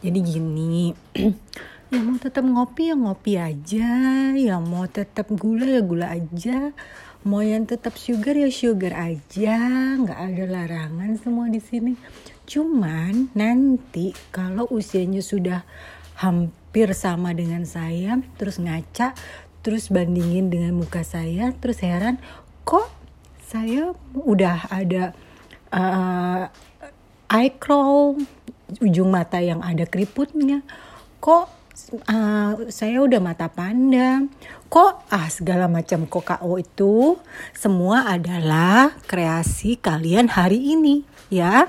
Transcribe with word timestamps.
Jadi 0.00 0.18
gini, 0.24 0.96
ya 1.92 2.00
mau 2.00 2.16
tetap 2.16 2.40
ngopi 2.40 2.88
ya 2.88 2.96
ngopi 2.96 3.36
aja, 3.36 3.88
ya 4.32 4.56
mau 4.56 4.88
tetap 4.88 5.28
gula 5.28 5.68
ya 5.68 5.84
gula 5.84 6.08
aja, 6.08 6.72
mau 7.20 7.44
yang 7.44 7.68
tetap 7.68 8.00
sugar 8.00 8.32
ya 8.32 8.48
sugar 8.48 8.96
aja, 8.96 9.60
nggak 10.00 10.16
ada 10.16 10.44
larangan 10.48 11.20
semua 11.20 11.52
di 11.52 11.60
sini. 11.60 12.00
Cuman 12.48 13.28
nanti 13.36 14.16
kalau 14.32 14.64
usianya 14.72 15.20
sudah 15.20 15.68
hampir 16.16 16.96
sama 16.96 17.36
dengan 17.36 17.68
saya, 17.68 18.24
terus 18.40 18.56
ngaca, 18.56 19.12
terus 19.60 19.92
bandingin 19.92 20.48
dengan 20.48 20.80
muka 20.80 21.04
saya, 21.04 21.52
terus 21.60 21.84
heran, 21.84 22.16
kok 22.64 22.88
saya 23.44 23.92
udah 24.16 24.72
ada 24.72 25.12
uh, 25.76 26.48
eye 27.28 27.52
claw, 27.60 28.16
ujung 28.78 29.10
mata 29.10 29.42
yang 29.42 29.58
ada 29.66 29.82
keriputnya. 29.88 30.62
Kok 31.18 31.44
uh, 32.06 32.50
saya 32.70 33.02
udah 33.02 33.18
mata 33.18 33.50
panda. 33.50 34.22
Kok 34.70 35.10
ah 35.10 35.26
segala 35.26 35.66
macam 35.66 36.06
kokao 36.06 36.54
itu 36.62 37.18
semua 37.50 38.06
adalah 38.06 38.94
kreasi 39.10 39.74
kalian 39.74 40.30
hari 40.30 40.78
ini, 40.78 41.02
ya. 41.26 41.66